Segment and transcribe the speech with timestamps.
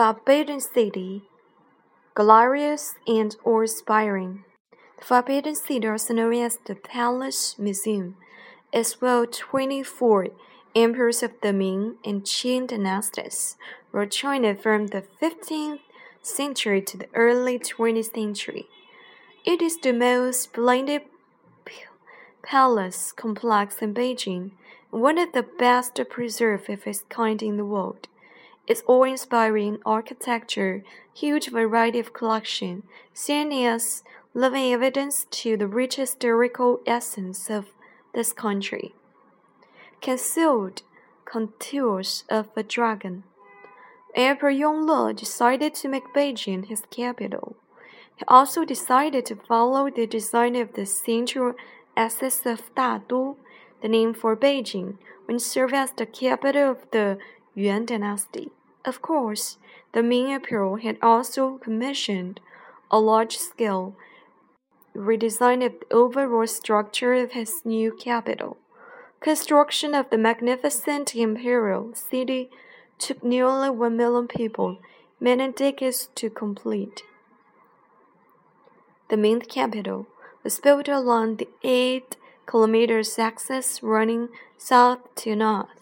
[0.00, 1.24] Forbidden City,
[2.14, 4.44] glorious and awe-inspiring.
[4.98, 8.16] The Forbidden City, also known as the Palace Museum,
[8.72, 10.28] is where 24
[10.74, 13.58] emperors of the Ming and Qing dynasties
[13.92, 15.80] ruled China from the 15th
[16.22, 18.68] century to the early 20th century.
[19.44, 21.02] It is the most splendid
[22.42, 24.52] palace complex in Beijing,
[24.88, 28.08] one of the best preserved of its kind in the world.
[28.70, 32.84] Its awe-inspiring architecture, huge variety of collection,
[33.28, 37.72] as living evidence to the rich historical essence of
[38.14, 38.94] this country.
[40.00, 40.82] Concealed
[41.24, 43.24] contours of a dragon.
[44.14, 47.56] Emperor Yongle decided to make Beijing his capital.
[48.14, 51.54] He also decided to follow the design of the central
[51.96, 53.34] axis of Dadu,
[53.82, 57.18] the name for Beijing, when served as the capital of the
[57.56, 58.52] Yuan dynasty.
[58.84, 59.58] Of course,
[59.92, 62.40] the Ming Emperor had also commissioned
[62.90, 63.94] a large-scale
[64.96, 68.56] redesign of the overall structure of his new capital.
[69.20, 72.50] Construction of the magnificent imperial city
[72.98, 74.78] took nearly one million people,
[75.20, 77.02] many decades to complete.
[79.10, 80.06] The Ming capital
[80.42, 85.79] was built along the eight kilometers axis running south to north.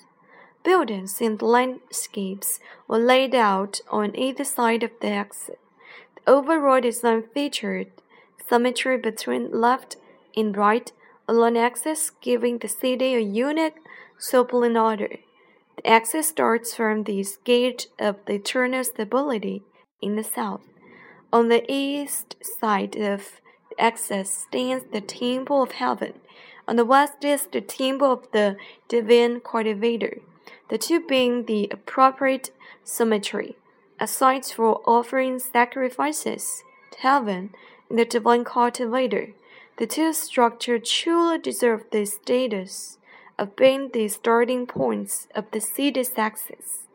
[0.68, 5.56] Buildings and landscapes were laid out on either side of the axis.
[6.14, 7.86] The overall design featured
[8.46, 9.96] symmetry between left
[10.36, 10.92] and right
[11.26, 13.78] along axis, giving the city a unique
[14.18, 15.16] supple order.
[15.76, 19.62] The axis starts from the gauge of the eternal stability
[20.02, 20.66] in the south.
[21.32, 26.12] On the east side of the axis stands the Temple of Heaven.
[26.68, 28.58] On the west is the Temple of the
[28.90, 30.18] Divine Cultivator,
[30.68, 32.50] the two being the appropriate
[32.84, 33.56] symmetry,
[33.98, 37.50] as sites for offering sacrifices to heaven
[37.88, 39.30] and the divine cultivator.
[39.78, 42.98] The two structures truly deserve the status
[43.38, 46.88] of being the starting points of the city's axis.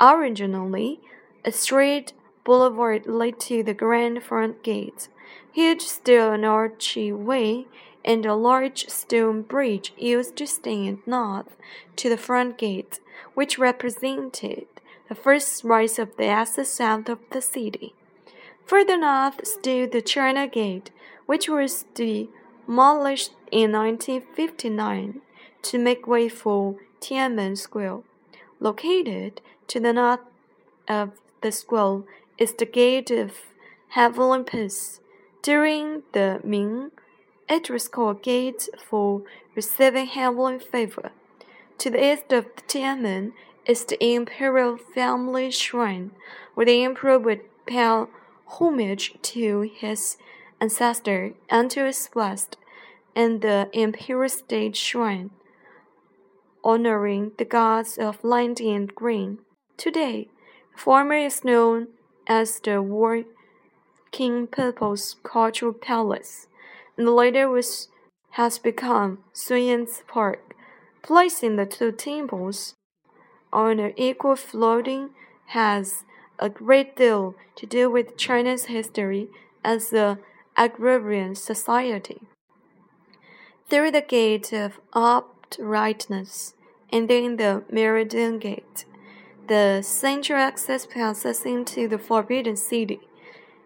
[0.00, 1.00] Originally,
[1.44, 2.12] a straight
[2.44, 5.08] boulevard led to the grand front gate.
[5.52, 7.66] Huge stone archway
[8.04, 11.56] and a large stone bridge used to stand north
[11.96, 13.00] to the front gate,
[13.34, 14.66] which represented
[15.08, 17.94] the first rise of the access south of the city.
[18.66, 20.90] Further north stood the China Gate,
[21.26, 25.22] which was demolished in 1959
[25.62, 28.00] to make way for Tiananmen Square.
[28.60, 30.20] Located to the north
[30.86, 32.02] of the square
[32.36, 33.32] is the Gate of
[33.88, 35.00] Heavenly Peace.
[35.48, 36.90] During the Ming,
[37.48, 39.22] it was called Gate for
[39.54, 41.10] receiving heavenly favor.
[41.78, 43.32] To the east of Tiananmen
[43.64, 46.10] is the Imperial Family Shrine,
[46.52, 48.04] where the Emperor would pay
[48.58, 50.18] homage to his
[50.60, 52.58] ancestor and to his west,
[53.16, 55.30] and the Imperial State Shrine,
[56.62, 59.38] honoring the gods of land and grain.
[59.78, 60.28] Today,
[60.74, 61.88] the former is known
[62.26, 63.32] as the Working
[64.10, 66.46] King People's Cultural Palace,
[66.96, 67.88] and later was,
[68.30, 70.54] has become Sun Park,
[71.02, 72.74] placing the two temples
[73.52, 75.10] on an equal footing
[75.46, 76.04] has
[76.38, 79.28] a great deal to do with China's history
[79.64, 80.18] as an
[80.56, 82.20] agrarian society.
[83.68, 86.54] Through the gate of uprightness
[86.92, 88.84] and then the Meridian Gate,
[89.46, 93.00] the central access passes into the Forbidden City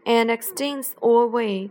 [0.04, 1.70] and extends all the way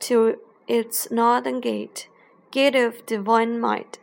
[0.00, 2.08] to its northern gate,
[2.50, 3.98] Gate of Divine Might.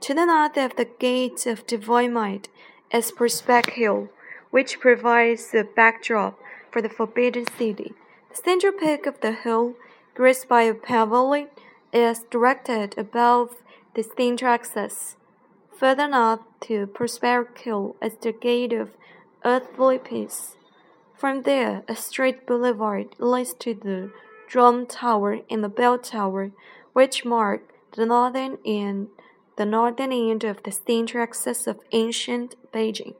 [0.00, 2.48] To the north of the Gate of Divine Might
[2.90, 4.08] is Prospect Hill
[4.52, 6.38] which provides the backdrop
[6.70, 7.94] for the Forbidden City.
[8.30, 9.74] The central peak of the hill,
[10.14, 11.48] graced by a pavilion,
[11.92, 13.56] is directed above
[13.94, 15.16] the central axis.
[15.78, 18.90] Further north to Prospect Hill is the Gate of
[19.42, 20.56] Earthly Peace.
[21.22, 24.10] From there, a straight boulevard leads to the
[24.48, 26.50] Drum Tower and the Bell Tower,
[26.94, 29.06] which mark the northern and
[29.56, 33.14] the northern end of the central axis of ancient Beijing.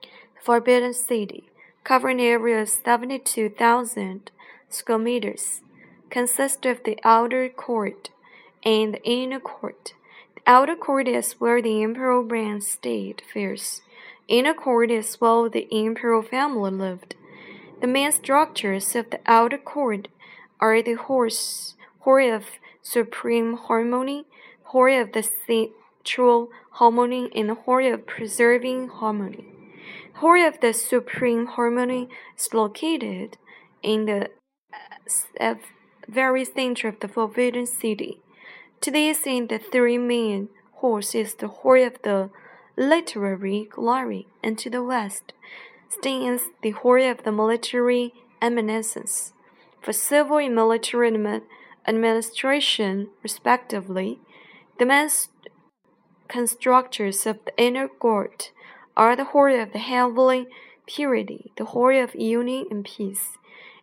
[0.00, 1.50] The Forbidden City,
[1.82, 4.30] covering an area of 72,000
[4.68, 5.62] square meters,
[6.08, 8.10] consists of the outer court
[8.62, 9.94] and the inner court.
[10.36, 13.22] The outer court is where the imperial branch stayed
[14.28, 14.38] first.
[14.38, 17.14] Inner court is where the imperial family lived.
[17.80, 20.08] The main structures of the outer court
[20.60, 22.44] are the horse, hall of
[22.82, 24.24] supreme harmony,
[24.64, 29.44] hall of the central harmony, and hall of preserving harmony.
[30.14, 33.36] The Hall of the Supreme Harmony is located
[33.84, 34.30] in the
[35.40, 35.54] uh,
[36.08, 38.20] very center of the Forbidden City.
[38.80, 42.30] To the east, in the three main halls, is the Hall of the
[42.78, 45.32] Literary Glory, and to the west
[45.88, 49.32] stands the Hall of the Military Eminences.
[49.82, 51.12] For civil and military
[51.88, 54.20] administration, respectively,
[54.78, 55.10] the main
[56.28, 58.52] constructors of the inner court
[58.96, 60.46] are the Hall of the Heavenly
[60.86, 63.38] Purity, the Hall of Union and Peace,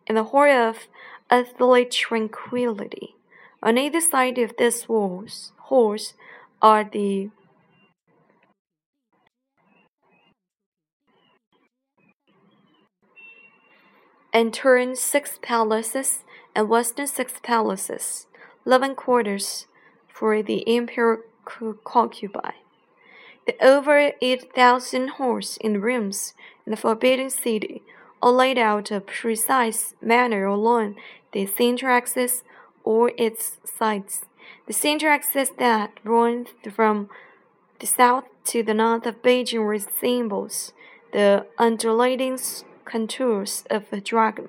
[0.06, 0.88] and the Hall of
[1.30, 3.14] Earthly Tranquility.
[3.62, 6.14] On either side of these walls, halls
[6.62, 7.28] are the
[14.36, 16.22] and turned six palaces
[16.54, 18.26] and western six palaces,
[18.66, 19.66] living quarters
[20.08, 21.22] for the imperial
[21.84, 22.60] concubine.
[23.46, 26.34] The over 8,000 halls and rooms
[26.66, 27.82] in the Forbidden City
[28.20, 30.96] are laid out a precise manner along
[31.32, 32.44] the center axis
[32.84, 34.26] or its sides.
[34.66, 37.08] The center axis that runs from
[37.78, 40.74] the south to the north of Beijing resembles
[41.14, 42.36] the undulating
[42.86, 44.48] contours of a dragon.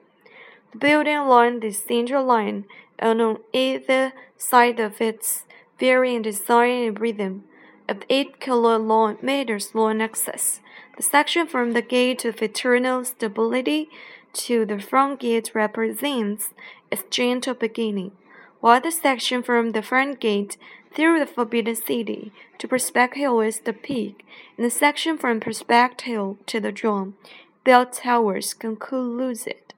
[0.71, 2.65] The building along the central line
[2.97, 5.43] and on either side of its
[5.79, 7.43] varying design and rhythm
[7.89, 10.61] of 8 kilometers long axis.
[10.97, 13.89] The section from the gate of eternal stability
[14.33, 16.53] to the front gate represents
[16.91, 18.11] its gentle beginning,
[18.59, 20.57] while the section from the front gate
[20.91, 24.25] through the Forbidden City to Prospect Hill is the peak,
[24.57, 27.15] and the section from Prospect Hill to the drum
[27.67, 29.73] bell towers concludes it.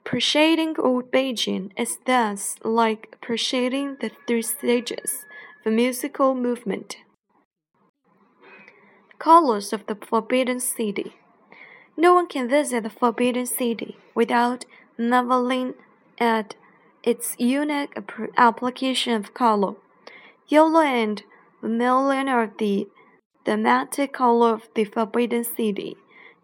[0.00, 5.24] Appreciating old Beijing is thus like appreciating the three stages
[5.60, 6.96] of a musical movement.
[9.20, 11.14] Colors of the Forbidden City.
[11.96, 14.64] No one can visit the Forbidden City without
[14.98, 15.74] marveling
[16.18, 16.56] at
[17.04, 17.96] its unique
[18.36, 19.74] application of color.
[20.48, 21.22] Yellow and
[21.62, 22.88] vermilion are the
[23.44, 25.96] thematic color of the Forbidden City.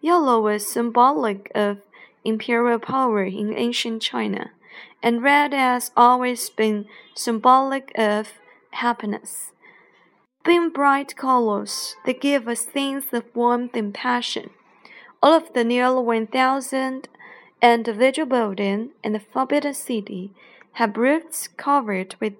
[0.05, 1.79] Yellow was symbolic of
[2.25, 4.51] imperial power in ancient China,
[5.03, 6.85] and red has always been
[7.15, 8.35] symbolic of
[8.73, 9.53] happiness.
[10.45, 14.51] Being bright colors, they give a sense of warmth and passion.
[15.23, 17.09] All of the nearly 1,000
[17.63, 20.33] individual buildings in the Forbidden City
[20.73, 22.35] have roofs covered with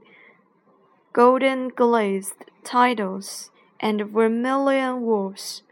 [1.15, 3.51] golden glazed tiles
[3.81, 5.63] and vermilion walls.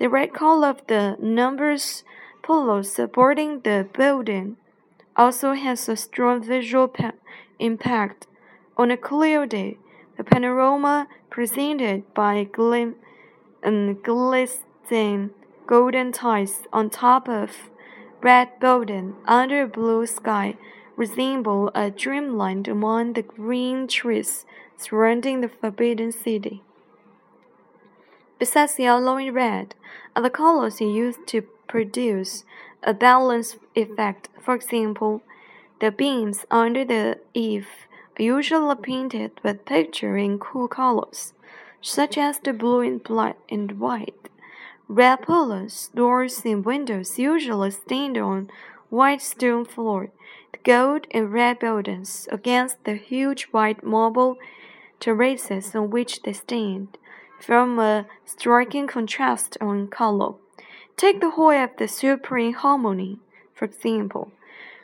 [0.00, 2.04] The red color of the numbers
[2.42, 4.56] polo supporting the building
[5.14, 6.90] also has a strong visual
[7.58, 8.26] impact.
[8.78, 9.76] On a clear day,
[10.16, 12.96] the panorama presented by glim
[13.62, 15.32] and glistening
[15.66, 17.68] golden tiles on top of
[18.22, 20.56] red building under a blue sky
[20.96, 24.46] resemble a dreamland among the green trees
[24.78, 26.62] surrounding the forbidden city.
[28.40, 29.74] Besides yellow and red,
[30.16, 32.44] other colors are used to produce
[32.82, 34.30] a balanced effect.
[34.40, 35.20] For example,
[35.78, 37.68] the beams under the eave
[38.18, 41.34] are usually painted with picturing cool colors,
[41.82, 44.30] such as the blue and black and white.
[44.88, 48.50] Red pillars, doors, and windows usually stand on
[48.88, 50.08] white stone floor.
[50.52, 54.38] The gold and red buildings against the huge white marble
[54.98, 56.96] terraces on which they stand
[57.40, 60.34] from a striking contrast on color.
[60.96, 63.18] Take the whole of the supreme harmony,
[63.54, 64.30] for example.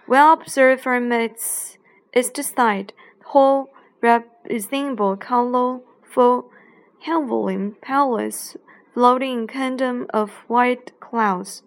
[0.08, 1.78] Well observed from its
[2.14, 3.70] east side, the whole
[4.00, 6.50] resemble colorful
[7.00, 8.56] heavenly palace
[8.94, 11.62] floating in kingdom of white clouds.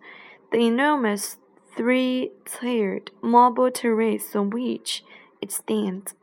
[0.51, 1.37] The enormous
[1.77, 5.03] three-tiered marble terrace on which
[5.41, 6.15] it stands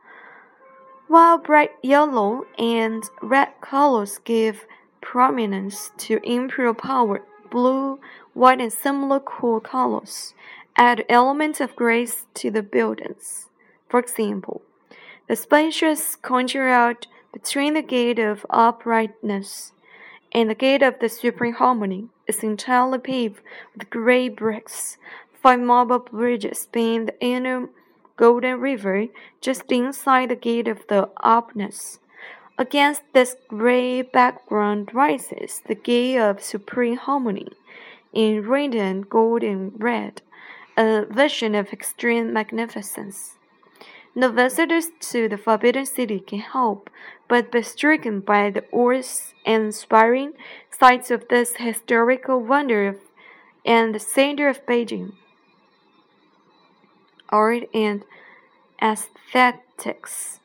[1.07, 4.65] while bright yellow and red colors give
[5.01, 7.99] prominence to imperial power, blue,
[8.33, 10.33] white, and similar cool colors
[10.75, 13.49] add elements of grace to the buildings.
[13.89, 14.61] For example,
[15.27, 19.71] the spacious courtyard between the gate of uprightness
[20.31, 23.41] and the gate of the supreme harmony is entirely paved
[23.73, 24.97] with gray bricks.
[25.41, 27.69] Five marble bridges span the inner
[28.17, 29.07] Golden River
[29.39, 31.99] just inside the gate of the Opness.
[32.57, 37.49] Against this gray background rises the gate of supreme harmony
[38.11, 40.23] in radiant gold and red,
[40.75, 43.35] a vision of extreme magnificence.
[44.15, 46.89] No visitors to the Forbidden City can help
[47.27, 50.33] but be stricken by the awe-inspiring
[50.71, 52.95] sights of this historical wonder of
[53.63, 55.11] and the center of Beijing.
[57.29, 58.03] Art and
[58.81, 60.39] aesthetics.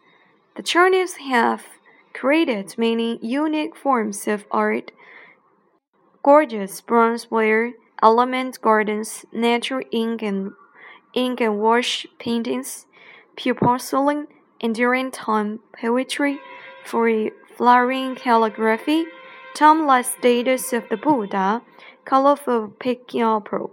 [0.56, 1.64] The Chinese have
[2.12, 4.92] created many unique forms of art
[6.22, 7.72] gorgeous bronzeware,
[8.02, 10.52] element gardens, natural ink and
[11.14, 12.86] ink and wash paintings,
[13.36, 14.28] pure porcelain,
[14.60, 16.40] enduring time poetry,
[16.84, 19.06] free flowering calligraphy,
[19.54, 21.62] timeless statues of the Buddha,
[22.04, 23.70] colorful piano.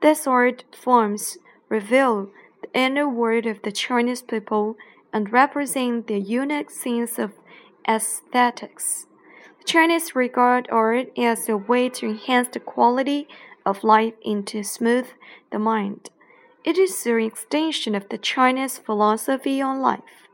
[0.00, 1.38] These art forms
[1.68, 2.30] reveal
[2.74, 4.76] inner world of the Chinese people
[5.12, 7.32] and represent their unique sense of
[7.88, 9.06] aesthetics.
[9.58, 13.28] The Chinese regard art as a way to enhance the quality
[13.64, 15.06] of life and to smooth
[15.50, 16.10] the mind.
[16.64, 20.28] It is an extension of the Chinese philosophy on life.